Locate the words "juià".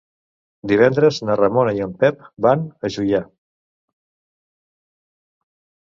2.99-3.23